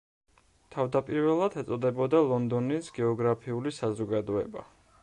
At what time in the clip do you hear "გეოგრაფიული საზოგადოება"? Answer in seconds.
2.99-4.71